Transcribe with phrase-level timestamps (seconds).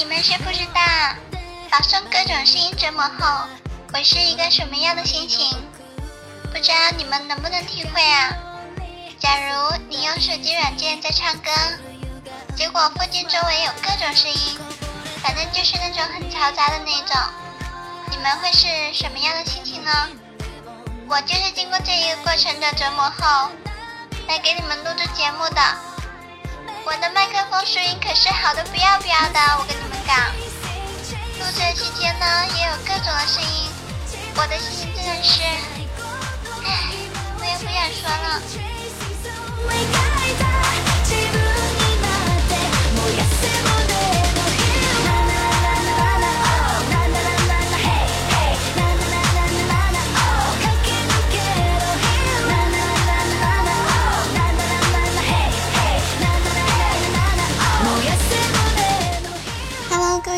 [0.00, 0.80] 你们是不知道，
[1.70, 3.46] 饱受各种声音折磨后，
[3.92, 5.46] 我是一个什么样的心情？
[6.50, 8.32] 不知道你们能不能体会啊？
[9.18, 11.50] 假如你用手机软件在唱歌，
[12.56, 14.58] 结果附近周围有各种声音，
[15.22, 17.14] 反正就是那种很嘈杂的那种，
[18.10, 20.08] 你们会是什么样的心情呢？
[21.10, 23.50] 我就是经过这一个过程的折磨后，
[24.26, 25.60] 来给你们录制节目的。
[26.86, 29.89] 我的麦克风收音可是好的不要不要的，我跟你
[31.52, 31.70] 这。
[31.80, 33.70] 期间呢，也有各种的声音，
[34.36, 35.42] 我的心情真的是，
[36.64, 36.68] 唉，
[37.38, 38.42] 我也不想说了。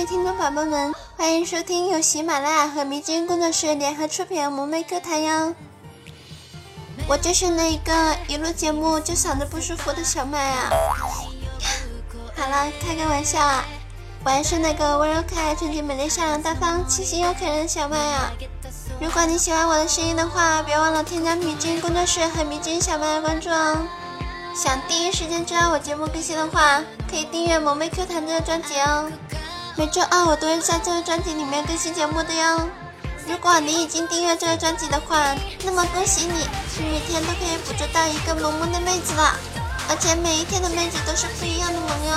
[0.05, 5.55] 听众宝宝们，欢迎收听由喜马拉雅和迷津工作室联合出品的萌妹课堂哟。
[7.07, 10.71] 我就是那个一录节目就嗓子不舒服的小麦啊！
[12.37, 13.65] 好了，开个玩笑啊！
[14.25, 18.33] 我还是那个温柔可爱、纯洁美丽、善良大方、清新又可人的小麦啊！
[19.01, 23.87] 如果你喜欢我的声音的话，别忘了添加迷津工作室和迷津小麦的关注哦。
[24.53, 29.09] 想第一时间知道我节目更新的话，可以订阅萌妹 Q 弹这个专辑哦。
[29.75, 32.69] 每周二我都会在这个专辑里面更新节目的哟。
[33.27, 35.35] 如果你已经订阅这个专辑的话，
[35.65, 36.47] 那么恭喜你，
[36.79, 39.35] 你每天都可以捕捉到一个萌萌的妹子了，
[39.89, 42.15] 而且每一天的妹子都是不一样的萌哟，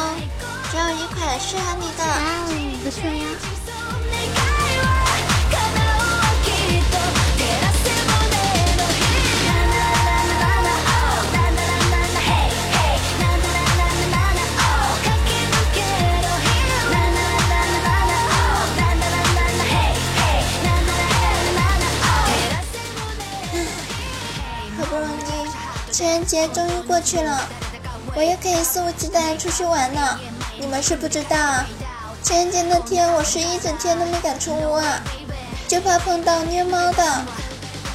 [0.70, 2.04] 只有一款适合你的。
[2.04, 2.52] 哇哦，
[2.84, 3.75] 不错呀！
[26.16, 27.42] 情人节终于过去了，
[28.16, 30.18] 我又可以肆无忌惮出去玩了。
[30.58, 31.66] 你们是不知道啊，
[32.24, 35.02] 情人节那天我是一整天都没敢出屋啊，
[35.68, 37.22] 就怕碰到虐猫的，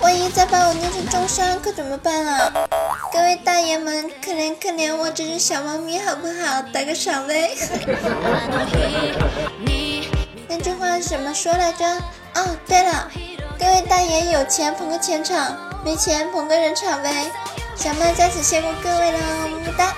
[0.02, 2.52] 万一再把我虐成重伤，可怎么办啊？
[3.10, 6.60] 各位大爷们，可怜可怜我这只小猫咪好不好？
[6.74, 7.56] 打个赏呗。
[10.46, 11.86] 那句话怎么说来着？
[12.34, 13.10] 哦，对了，
[13.58, 17.30] 各位大爷有钱捧个钱场，没钱捧个人场呗。
[17.80, 19.96] 小曼在此谢过各位了，么么哒。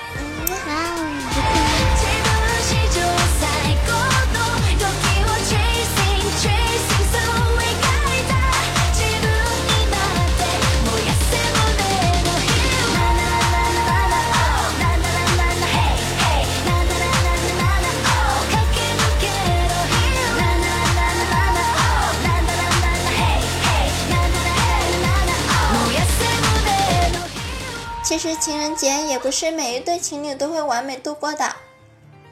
[28.23, 31.57] 实情人节也不是每一对情侣都会完美度过的。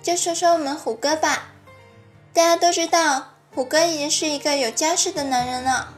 [0.01, 1.49] 就说说我们虎哥吧，
[2.33, 5.89] 大家都知道，虎哥已经是一个有家室的男人了。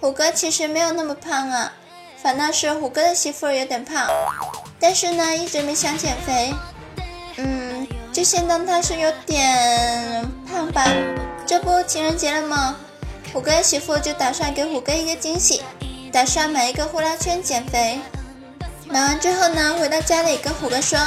[0.00, 1.74] 虎哥其实没有那么胖啊，
[2.22, 4.08] 反倒是虎哥的媳妇有点胖，
[4.80, 6.54] 但是呢，一直没想减肥。
[7.36, 10.86] 嗯，就先当他是有点胖吧。
[11.46, 12.76] 这不情人节了吗？
[13.32, 15.62] 虎哥媳妇就打算给虎哥一个惊喜，
[16.12, 18.00] 打算买一个呼啦圈减肥。
[18.92, 20.98] 买完之后呢，回到家里跟虎哥说：“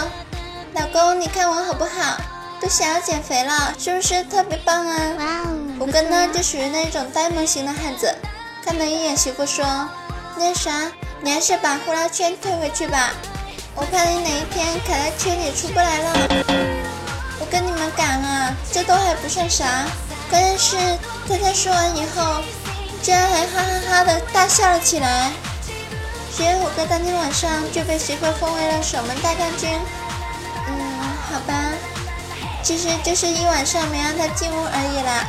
[0.73, 2.18] 老公，你看我好不好？
[2.59, 8.12] 都想要减肥了，是不是特别棒啊？”哇哦，虎哥呢就属于那种呆萌型的汉子，
[8.66, 9.63] 看了一眼媳妇说
[10.35, 10.91] ：“那啥，
[11.22, 13.12] 你还是把呼啦圈退回去吧，
[13.75, 16.13] 我怕你哪一天卡在圈里出不来了。”
[17.40, 19.85] 我跟你们讲啊，这都还不算啥，
[20.31, 20.76] 关键是
[21.29, 22.41] 他在说完以后，
[23.03, 25.29] 居然还哈哈哈的大笑了起来。
[26.35, 29.70] 所以虎哥当天晚上就被媳妇封为了守门大将军。
[30.67, 30.76] 嗯，
[31.32, 31.53] 好吧，
[32.61, 35.26] 其实就是一晚上没让他进屋而已啦。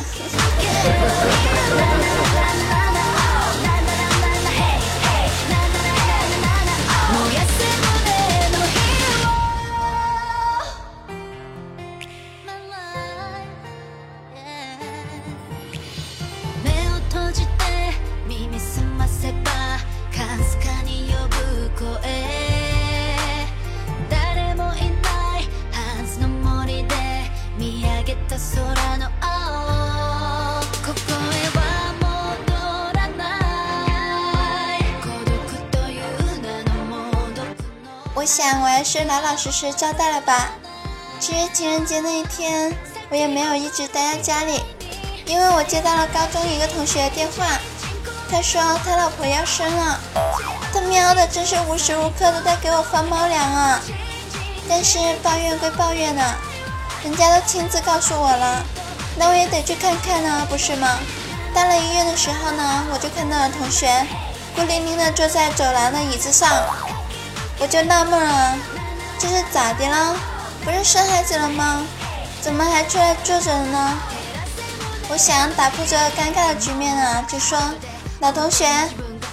[38.61, 40.51] 我还是老老实实交代了吧。
[41.19, 42.73] 其实情人节那一天，
[43.11, 44.63] 我也没有一直待在家里，
[45.27, 47.59] 因为我接到了高中一个同学的电话，
[48.31, 49.99] 他说他老婆要生了，
[50.73, 53.81] 他喵的真是无时无刻都在给我发猫粮啊！
[54.69, 56.23] 但是抱怨归抱怨呢，
[57.03, 58.63] 人家都亲自告诉我了，
[59.17, 60.99] 那我也得去看看呢，不是吗？
[61.55, 64.07] 到了医院的时候呢，我就看到了同学
[64.55, 66.51] 孤零零的坐在走廊的椅子上，
[67.59, 68.55] 我就纳闷了，
[69.19, 70.17] 这是咋的了？
[70.65, 71.83] 不是生孩子了吗？
[72.41, 73.99] 怎么还出来坐着了呢？
[75.09, 77.59] 我想打破这尴尬的局面啊，就说
[78.21, 78.67] ：“老同学，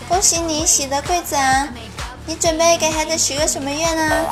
[0.07, 1.67] 恭喜你喜得贵子啊！
[2.25, 4.25] 你准备给孩子许个什么愿呢？”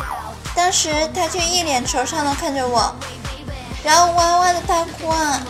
[0.55, 2.95] 当时他却一脸惆怅的看着我，
[3.83, 5.41] 然后哇哇的大哭啊。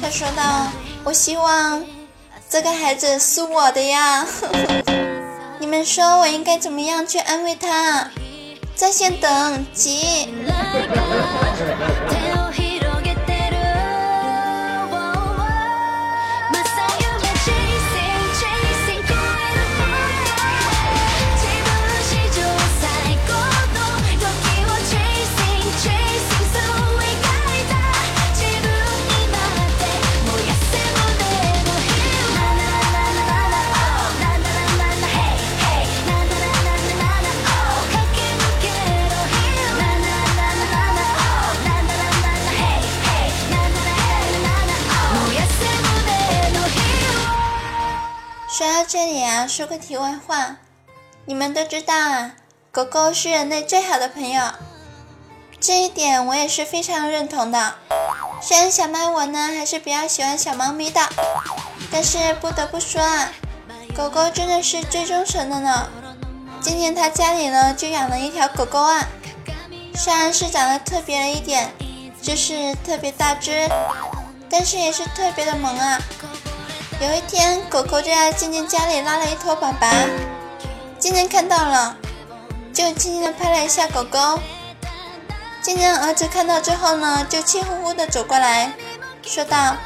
[0.00, 0.68] 他说道
[1.04, 1.84] ：“我希望
[2.48, 4.24] 这个孩子是我的呀。”
[5.70, 8.10] 你们说我应该怎么样去安慰他？
[8.74, 10.34] 在线等，急。
[48.60, 50.56] 说到这里啊，说个题外话，
[51.24, 52.32] 你们都知道啊，
[52.70, 54.50] 狗狗是人类最好的朋友，
[55.58, 57.76] 这一点我也是非常认同的。
[58.42, 61.00] 虽然小麦我呢还是比较喜欢小猫咪的，
[61.90, 63.32] 但是不得不说啊，
[63.96, 65.88] 狗狗真的是最忠诚的呢。
[66.60, 69.08] 今天他家里呢就养了一条狗狗啊，
[69.94, 71.72] 虽然是长得特别了一点，
[72.20, 73.66] 就是特别大只，
[74.50, 75.98] 但是也是特别的萌啊。
[77.00, 79.90] 有一天，狗狗就在静静家里拉了一坨粑粑，
[80.98, 81.96] 静静看到了，
[82.74, 84.38] 就轻轻的拍了一下狗狗。
[85.62, 88.70] 静静儿子看到之后呢，就气呼呼的走过来，
[89.22, 89.76] 说道：“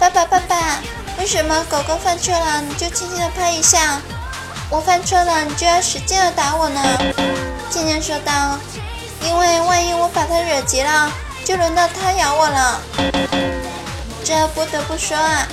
[0.00, 0.82] 爸爸，爸爸，
[1.20, 4.00] 为什么狗狗犯错了你就轻轻的拍一下，
[4.70, 6.82] 我犯错了你就要使劲的打我呢？”
[7.70, 8.58] 静静说道
[9.22, 11.12] ：“因为万一我把它惹急了，
[11.44, 12.80] 就轮到它咬我了。”
[14.24, 15.46] 这不得不说啊。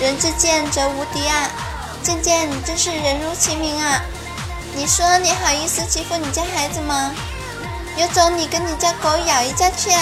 [0.00, 1.50] 人之见则无敌啊！
[2.02, 4.00] 渐渐你真是人如其名啊！
[4.74, 7.12] 你说你好意思欺负你家孩子吗？
[7.98, 10.00] 有种你跟你家狗咬一架去啊！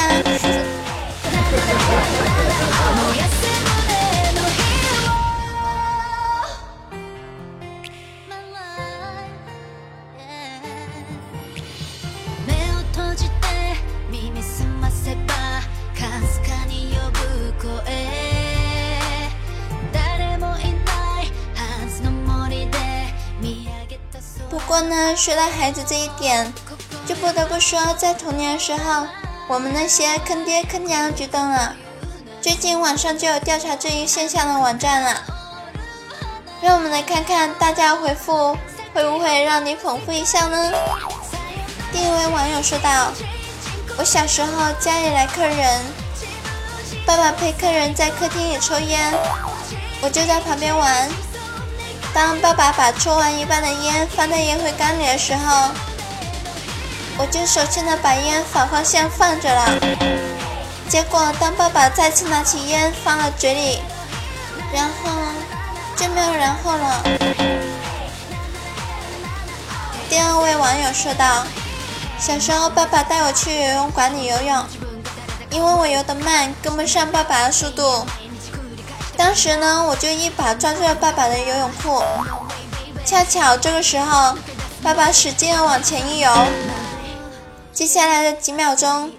[24.69, 26.53] 不过呢，说到孩子这一点，
[27.07, 29.07] 就不得不说，在童年的时候，
[29.49, 31.75] 我们那些坑爹坑娘的举动了。
[32.43, 35.23] 最近网上就有调查这一现象的网站了，
[36.61, 38.55] 让我们来看看大家回复
[38.93, 40.71] 会不会让你捧腹一笑呢？
[41.91, 43.11] 第一位网友说道
[43.97, 45.81] ：“我小时候家里来客人，
[47.07, 49.15] 爸爸陪客人在客厅里抽烟，
[50.03, 51.09] 我就在旁边玩。”
[52.19, 55.71] 当爸爸把抽完一半的烟放在烟灰缸里的时候，
[57.17, 59.71] 我就手欠的把烟反方向放着了。
[60.89, 63.79] 结果当爸爸再次拿起烟放到嘴里，
[64.75, 65.13] 然后
[65.95, 67.05] 就没有然后了。
[70.11, 71.47] 第二位网友说道
[72.19, 74.65] ：“小时候爸爸带我去游泳馆里游泳，
[75.51, 78.05] 因为我游得慢，跟不上爸爸的速度。”
[79.19, 82.01] 当时呢，我就一把抓住了爸爸的游泳裤，
[83.05, 84.39] 恰巧这个时候，
[84.81, 86.31] 爸爸使劲的往前一游，
[87.73, 89.11] 接下来的几秒钟，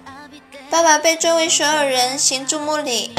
[0.70, 3.14] 爸爸被周围所有人行注目礼。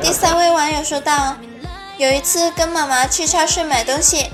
[0.00, 1.34] 第三位网友说道
[1.98, 4.30] ：“有一次跟妈妈去超市买东西，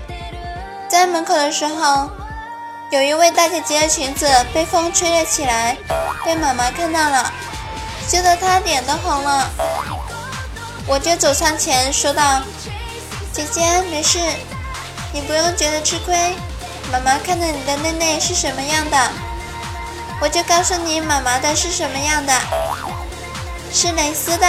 [0.88, 2.10] 在门口的时候，
[2.90, 5.78] 有一位大姐姐的裙子被风吹了起来，
[6.22, 7.29] 被妈妈看到了。”
[8.10, 9.48] 羞得他脸都红了，
[10.84, 12.42] 我就走上前说道
[13.32, 14.18] ：“姐姐，没事，
[15.12, 16.34] 你不用觉得吃亏。
[16.90, 18.98] 妈妈看着你的内内是什么样的，
[20.20, 22.34] 我就告诉你妈妈的是什么样的，
[23.72, 24.46] 是蕾丝的。”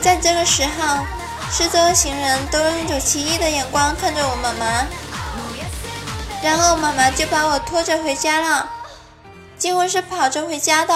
[0.00, 1.04] 在这个时候，
[1.50, 4.86] 四周行人都用一种奇异的眼光看着我妈妈，
[6.42, 8.66] 然后妈妈就把我拖着回家了。
[9.62, 10.92] 几乎是跑着回家的。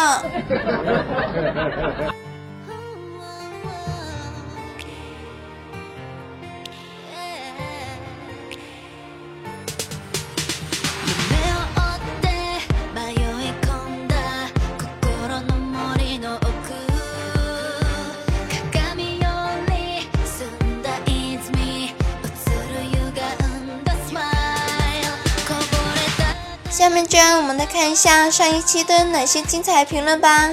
[27.46, 30.50] 我们来看一下上一期的哪些精彩评论吧。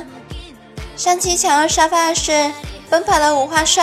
[0.96, 2.52] 上期抢到沙发的是
[2.88, 3.82] 奔跑的五花兽，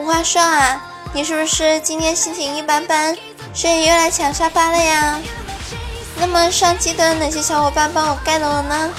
[0.00, 3.16] 五花兽啊，你是不是今天心情一般般，
[3.54, 5.20] 所以又来抢沙发了呀？
[6.18, 8.90] 那么上期的哪些小伙伴帮我盖楼了呢？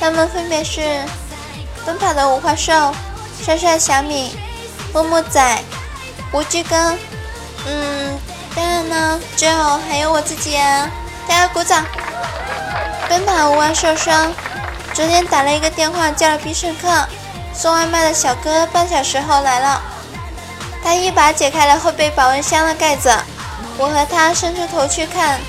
[0.00, 1.04] 他们分别是
[1.86, 2.92] 奔跑的五花兽、
[3.44, 4.36] 帅帅小米、
[4.92, 5.62] 默默仔、
[6.32, 6.96] 无惧哥，
[7.68, 8.18] 嗯，
[8.56, 10.90] 当然呢，最后还有我自己啊！
[11.26, 11.84] 大家鼓掌！
[13.08, 14.32] 奔跑无万受伤。
[14.92, 16.88] 昨天打了一个电话叫了必胜客，
[17.52, 19.82] 送外卖的小哥半小时后来了。
[20.82, 23.12] 他一把解开了后备保温箱的盖子，
[23.78, 25.40] 我和他伸出头去看，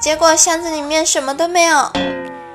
[0.00, 1.90] 结果箱子里面什么都没有。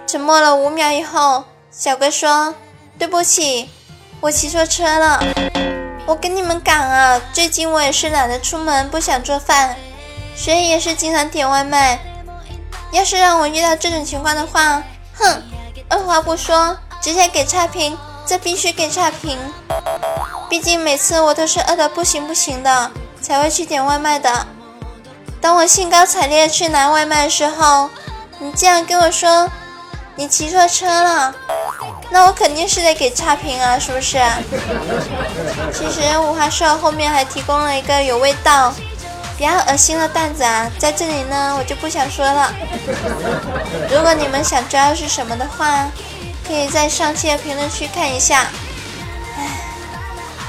[0.05, 2.53] 沉默了五秒以后，小哥说
[2.99, 3.71] ：“对不起，
[4.19, 5.23] 我骑错车了。”
[6.05, 9.75] 我跟你们讲啊，最近我也是懒得出门，不想做饭，
[10.35, 11.99] 所以也是经常点外卖。
[12.93, 14.83] 要是让我遇到这种情况的话，
[15.15, 15.41] 哼，
[15.89, 19.37] 二话不说，直接给差评，这必须给差评。
[20.47, 24.45] 毕竟每次我都是饿得不行不行的才会去点外卖的。
[25.41, 27.89] 当我兴高采烈去拿外卖的时候，
[28.37, 29.49] 你竟然跟我说
[30.15, 31.33] 你骑错车了，
[32.11, 34.21] 那我肯定是得给差评啊，是不是？
[35.73, 38.71] 其实五花兽后面还提供了一个有味道、
[39.37, 42.53] 比较恶心的段子啊，在这里呢我就不想说了。
[43.91, 45.87] 如果你们想知道是什么的话，
[46.47, 48.47] 可以在上期的评论区看一下。
[49.37, 49.47] 唉，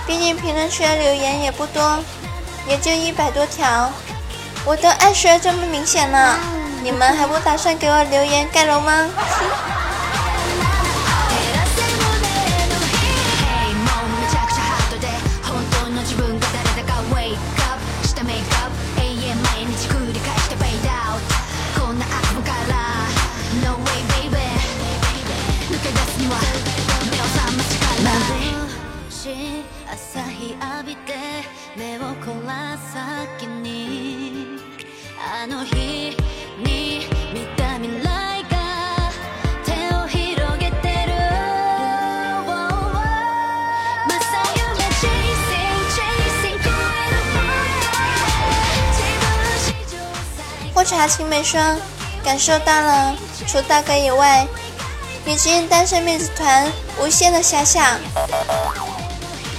[0.07, 1.99] 毕竟评论区的留言也不多，
[2.69, 3.91] 也就一百多条，
[4.65, 6.39] 我都暗示的这么明显了，
[6.83, 9.09] 你们还不打算给我留言盖楼吗？
[50.95, 51.61] 最或茶青梅说，
[52.23, 53.17] 感受到了
[53.49, 54.47] 除大哥以外，
[55.25, 56.71] 女军单身妹子团
[57.01, 57.85] 无限的遐想。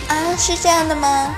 [0.07, 1.35] 啊，是这样的吗？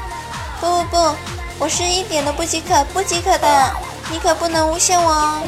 [0.61, 1.15] 不不不，
[1.57, 3.71] 我是一点都不饥渴，不饥渴的，
[4.11, 5.41] 你可不能诬陷我哦。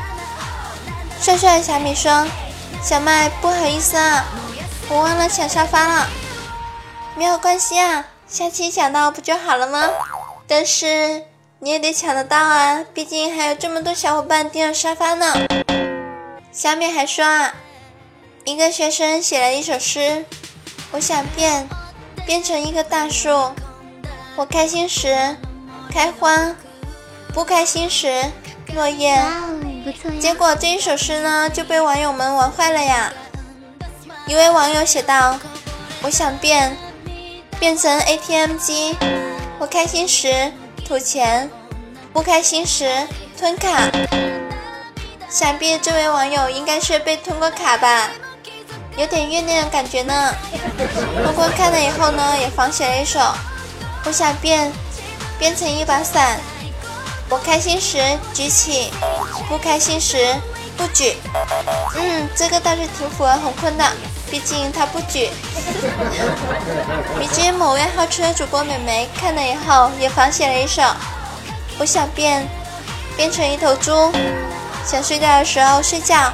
[1.18, 2.26] 帅帅的小米说
[2.84, 4.22] ：“小麦，不好意思啊，
[4.90, 6.06] 我忘了抢沙发了。
[7.16, 9.88] 没有关系啊，下期抢到不就好了吗？
[10.46, 11.22] 但是
[11.62, 15.34] 你也得抢得到啊，毕竟还有这么多小伙伴盯着沙发呢。”
[16.50, 17.54] 小米还说啊，
[18.44, 20.24] 一个学生写了一首诗，
[20.90, 21.68] 我想变，
[22.24, 23.52] 变成一棵大树。
[24.36, 25.36] 我开心时
[25.92, 26.56] 开花，
[27.34, 28.24] 不开心时
[28.74, 29.22] 落叶。
[30.18, 33.12] 结果这一首诗呢就被网友们玩坏了呀。
[34.26, 35.38] 一位网友写道
[36.02, 36.74] ：“我想变，
[37.58, 38.96] 变成 ATM 机。
[39.58, 40.50] 我开心时
[40.90, 41.48] 吐钱，
[42.12, 43.06] 不开心时
[43.38, 43.68] 吞卡。”
[45.30, 48.10] 想必这位网友应该是被吞过卡吧，
[48.96, 50.34] 有点怨念的感觉呢。
[51.24, 53.20] 不过看了以后呢，也仿写了一首
[54.04, 54.72] ：“我想变，
[55.38, 56.40] 变成一把伞。
[57.28, 57.98] 我开心时
[58.34, 58.90] 举起，
[59.48, 60.34] 不开心时
[60.76, 61.14] 不举。”
[61.94, 63.84] 嗯，这个倒是挺符合洪坤的，
[64.30, 65.30] 毕竟他不举。
[67.18, 70.82] 迷之某位好吃的主播美眉看了以后也仿写了一首
[71.78, 72.46] ：“我想变，
[73.16, 74.12] 变成一头猪。”
[74.86, 76.32] 想睡觉的时候睡觉，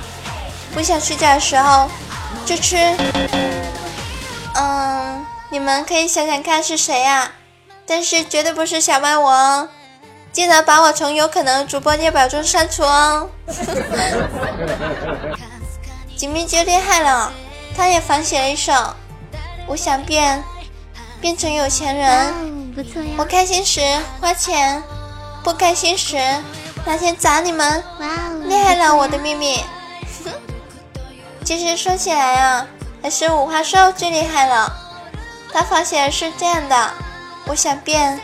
[0.73, 1.91] 不想睡觉的时候
[2.45, 2.76] 就吃。
[4.55, 7.33] 嗯，你们可以想想看是谁呀、
[7.87, 9.69] 但是绝对不是小麦我哦，
[10.33, 13.29] 记得把我从有可能主播列表中删除哦。
[16.17, 17.33] 锦觅就厉害了，
[17.76, 18.73] 他也仿写了一首
[19.66, 20.42] 《我想变，
[21.21, 22.33] 变成有钱人》。
[22.75, 23.80] 不错呀我开心时
[24.21, 24.83] 花钱，
[25.45, 26.16] 不开心时
[26.87, 27.85] 拿钱砸你们！
[28.00, 29.62] 哇哦，厉害了，我的秘密。
[31.45, 32.66] 其实说起来啊，
[33.02, 34.73] 还是五花兽最厉害了。
[35.52, 36.90] 他发现是这样的：
[37.47, 38.18] 我想变，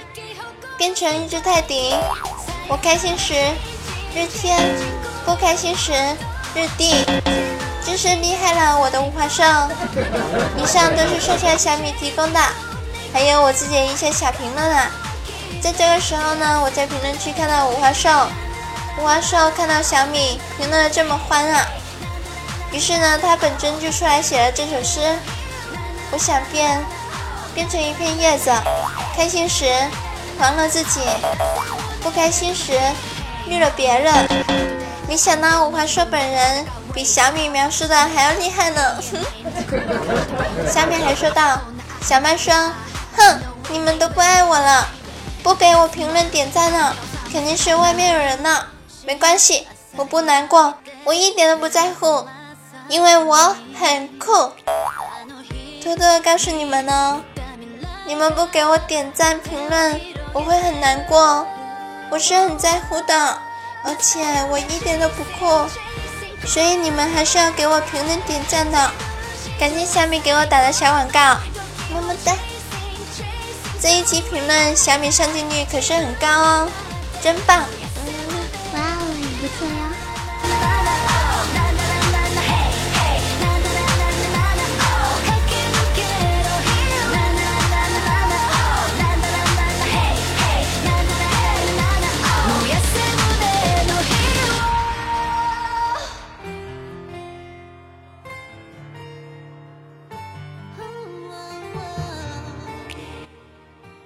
[0.79, 1.95] 变成一只泰迪。
[2.69, 3.35] 我开心时
[4.15, 4.59] 日天，
[5.27, 5.93] 不开心时
[6.55, 7.05] 日地。
[7.85, 9.43] 真是厉害了，我的五花兽！
[10.57, 12.41] 以上都是帅帅小米提供的，
[13.13, 14.89] 还有我自己的一些小评论啊。
[15.61, 18.09] 在这个时候呢，我在评论区看到五花兽，
[18.99, 21.67] 五花兽看到小米评论的这么欢啊，
[22.71, 25.01] 于是呢，他本尊就出来写了这首诗：
[26.13, 26.81] 我想变，
[27.55, 28.51] 变成一片叶子，
[29.17, 29.67] 开心时
[30.39, 31.01] 黄了自己，
[32.01, 32.73] 不开心时
[33.47, 34.15] 绿了别人。
[35.09, 36.65] 没想到五花兽本人。
[36.95, 39.01] 比小米描述的还要厉害呢！
[40.71, 41.59] 小米还说道
[42.05, 42.55] ：“小麦说，
[43.17, 44.87] 哼，你们都不爱我了，
[45.43, 46.95] 不给我评论点赞了，
[47.33, 48.67] 肯定是外面有人呢。
[49.07, 52.27] 没关系，我不难过，我一点都不在乎，
[52.89, 54.53] 因为我很酷。
[55.83, 57.23] 偷偷的告诉你们呢，
[58.07, 59.99] 你们不给我点赞评论，
[60.35, 61.47] 我会很难过，
[62.11, 63.39] 我是很在乎的，
[63.83, 64.21] 而且
[64.51, 65.67] 我一点都不酷。”
[66.45, 68.91] 所以你们还是要给我评论点赞的，
[69.59, 71.39] 感谢小米给我打的小广告，
[71.93, 72.35] 么么哒。
[73.81, 76.69] 这一期评论小米上镜率可是很高哦，
[77.23, 77.59] 真棒！
[77.59, 79.07] 哇哦，
[79.41, 79.92] 不错呀。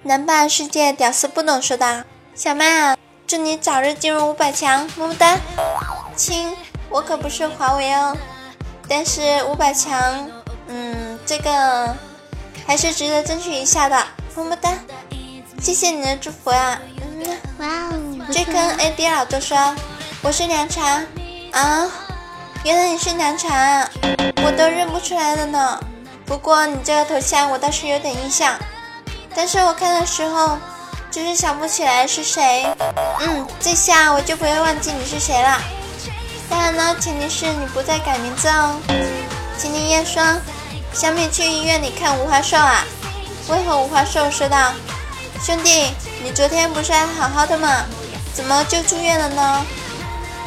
[0.06, 5.36] 南霸世界屌丝不懂说道：“小曼啊，祝你早日进入五百强，么么哒。
[6.14, 6.56] 亲，
[6.88, 8.16] 我可不是华为哦，
[8.88, 10.30] 但是五百强，
[10.68, 11.92] 嗯，这个
[12.64, 14.00] 还是值得争取一下的，
[14.36, 14.78] 么么哒。
[15.60, 19.74] 谢谢你的祝福啊，嗯，哇哦，这坑 AD 老多说，
[20.22, 21.02] 我是凉茶
[21.50, 21.90] 啊，
[22.62, 23.90] 原来你是凉茶啊，
[24.44, 25.80] 我都认不出来了呢。
[26.24, 28.54] 不过你这个头像我倒是有点印象。”
[29.36, 30.56] 但是我看的时候，
[31.10, 32.66] 就是想不起来是谁。
[33.20, 35.60] 嗯，这下我就不会忘记你是谁了。
[36.48, 38.80] 当然呢，前提是你不再改名字哦。
[39.58, 40.22] 秦林叶说
[40.94, 42.82] ：“小米去医院里看五花兽啊？”
[43.48, 44.72] 为何五花兽说道
[45.44, 45.92] ：“兄弟，
[46.24, 47.84] 你昨天不是还好好的吗？
[48.32, 49.66] 怎么就住院了呢？”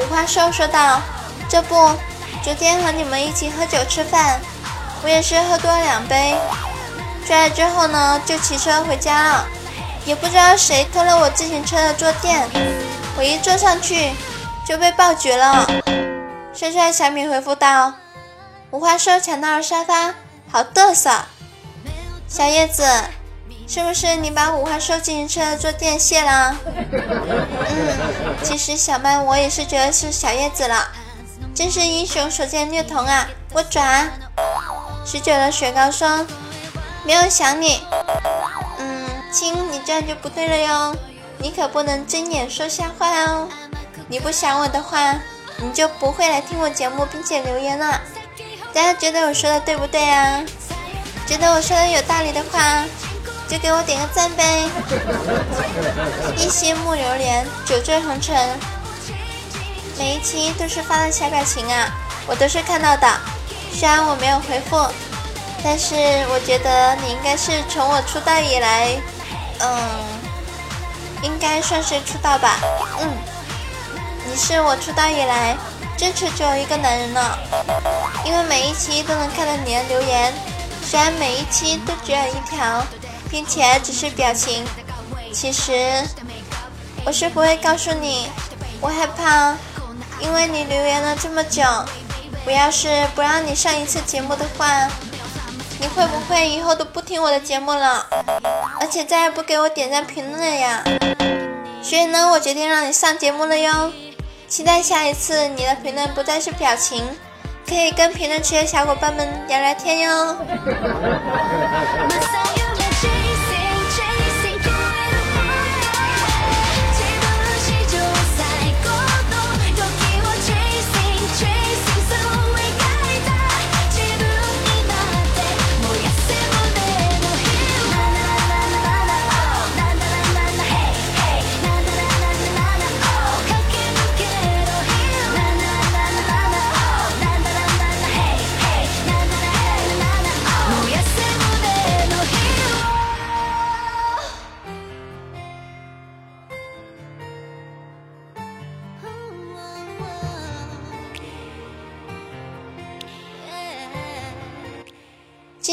[0.00, 1.00] 五花兽说道
[1.48, 1.74] ：“这不，
[2.42, 4.40] 昨天和你们一起喝酒吃饭，
[5.04, 6.34] 我也是喝多了两杯。”
[7.30, 9.46] 出来之后呢，就骑车回家了，
[10.04, 12.44] 也不知道谁偷了我自行车的坐垫，
[13.16, 14.10] 我一坐上去
[14.66, 15.64] 就被爆菊了。
[16.52, 17.94] 帅帅小米回复道
[18.72, 20.12] ：“五花兽抢到了沙发，
[20.50, 21.08] 好嘚瑟。”
[22.26, 22.84] 小叶子，
[23.68, 26.56] 是不是你把五花兽自行车的坐垫卸了？
[26.92, 30.88] 嗯，其实小麦我也是觉得是小叶子了，
[31.54, 33.28] 真是英雄所见略同啊！
[33.52, 34.10] 我转
[35.06, 36.26] 十九的雪糕说。
[37.04, 37.82] 没有想你，
[38.78, 40.94] 嗯，亲，你这样就不对了哟，
[41.38, 43.48] 你可不能睁眼说瞎话哦。
[44.08, 45.14] 你不想我的话，
[45.58, 48.00] 你就不会来听我节目并且留言了。
[48.72, 50.44] 大家觉得我说的对不对啊？
[51.26, 52.84] 觉得我说的有道理的话，
[53.48, 54.68] 就给我点个赞呗。
[56.36, 58.58] 一心木榴莲，酒醉红尘，
[59.98, 61.88] 每一期都是发的小表情啊，
[62.26, 63.08] 我都是看到的，
[63.72, 64.76] 虽然我没有回复。
[65.62, 65.94] 但是
[66.32, 68.96] 我觉得你应该是从我出道以来，
[69.58, 69.78] 嗯，
[71.22, 72.58] 应该算是出道吧，
[73.00, 73.08] 嗯，
[74.26, 75.54] 你是我出道以来
[75.98, 77.38] 最持久一个男人了，
[78.24, 80.32] 因为每一期都能看到你的留言，
[80.82, 82.82] 虽然每一期都只有一条，
[83.30, 84.64] 并且只是表情，
[85.30, 86.02] 其实
[87.04, 88.30] 我是不会告诉你，
[88.80, 89.54] 我害怕，
[90.20, 91.62] 因为你留言了这么久，
[92.46, 94.88] 我要是不让你上一次节目的话。
[95.80, 98.06] 你会不会以后都不听我的节目了？
[98.78, 100.84] 而且再也不给我点赞评论了呀？
[101.82, 103.90] 所以呢，我决定让你上节目了哟。
[104.46, 107.02] 期待下一次你的评论不再是表情，
[107.66, 110.36] 可以跟评论区的小伙伴们聊聊天哟。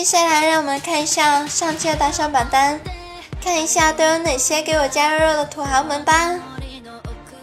[0.07, 2.79] 下来让我们看一下上期的打赏榜单，
[3.43, 6.33] 看一下都有哪些给我加肉肉的土豪们吧。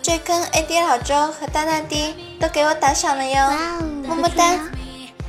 [0.00, 3.50] 这坑 AD 老周和大大滴都给我打赏了哟，
[4.06, 4.58] 么么哒！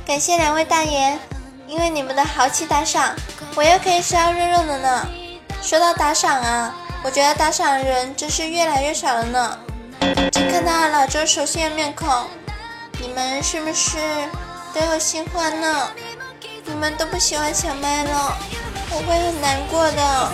[0.06, 1.18] 感谢两位大爷，
[1.66, 3.14] 因为你们的豪气打赏，
[3.54, 5.06] 我又可以吃到肉肉了呢。
[5.60, 9.58] 说到打赏啊，我觉得打赏的人真是越来越少了呢。
[10.32, 12.08] 只看到老周熟悉的面孔，
[12.98, 13.98] 你们是不是
[14.72, 15.90] 都有新欢呢？
[16.68, 18.36] 你们都不喜欢小麦了，
[18.90, 20.30] 我会很难过的。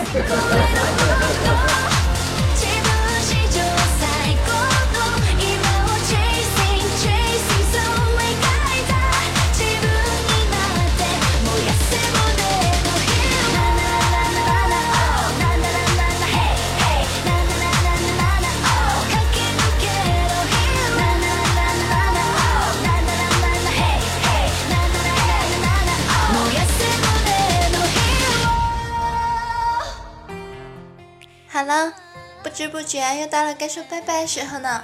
[31.53, 31.93] 好了，
[32.41, 34.83] 不知不觉又到了该说拜拜的时候呢。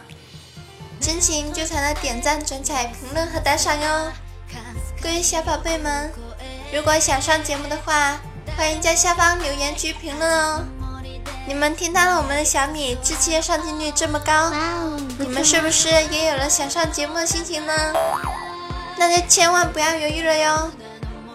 [1.01, 4.11] 真情就藏在点赞、转载、评论和打赏哟。
[5.01, 6.11] 各位小宝贝们，
[6.71, 8.21] 如果想上节目的话，
[8.55, 10.63] 欢迎在下方留言区评论哦。
[11.47, 14.53] 你们听到了我们的小米这期的上镜率这么高，
[15.17, 17.73] 你们是不是也有了想上节目的心情呢？
[18.95, 20.71] 那就千万不要犹豫了哟，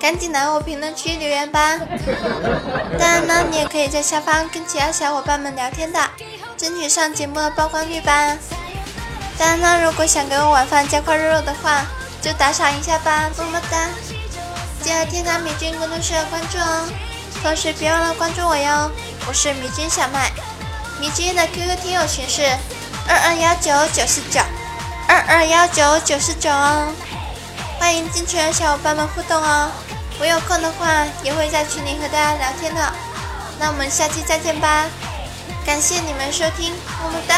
[0.05, 1.79] 赶紧来我评论区留言吧。
[3.01, 5.99] 当然呢，你也可以在下方跟其他小伙伴们聊天的，
[6.59, 8.37] 争取上节目的曝光率吧。
[9.39, 11.87] 当然呢，如果想给我晚饭加块肉肉的话，
[12.21, 13.89] 就打赏一下吧，么么哒！
[14.83, 16.87] 记得添加米君工作室的关注哦，
[17.43, 18.91] 同时别忘了关注我哟，
[19.27, 20.31] 我是米君小麦，
[21.01, 22.43] 米君的 QQ 听友群是
[23.09, 24.39] 二二幺九九四九
[25.09, 26.93] 二二幺九九四九哦，
[27.81, 29.71] 欢迎进群的小伙伴们互动哦。
[30.20, 32.82] 我有空的话也会在群里和大家聊天的。
[33.60, 34.88] 那我们下期再见吧，
[35.66, 36.72] 感谢你们收听，
[37.04, 37.36] 么么哒。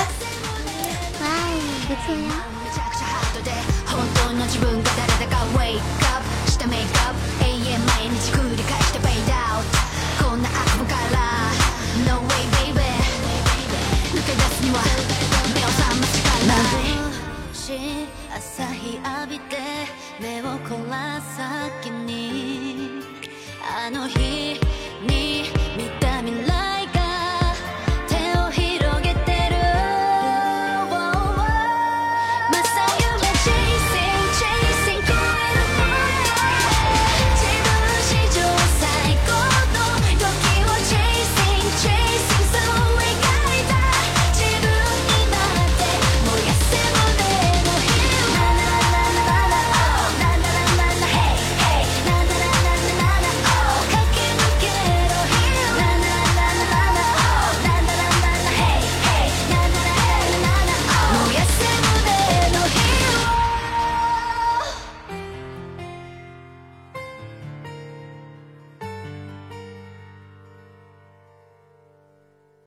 [1.22, 2.30] 哇哦，不错呀。
[2.64, 3.52] めちゃくちゃハードで
[3.86, 5.82] 本当の自分が誰だか Wake
[6.16, 9.66] up したメイクアップ永遠毎日繰り返して Fade out
[10.24, 11.52] こんな悪夢から
[12.08, 12.82] No way baby
[14.14, 14.80] 抜け出すには
[15.54, 16.96] 目を覚ましかない
[17.54, 19.58] しい朝日浴びて
[20.20, 22.35] 目を凝らす先に
[23.87, 24.59] あの日